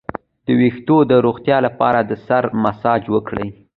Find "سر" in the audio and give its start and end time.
2.25-2.43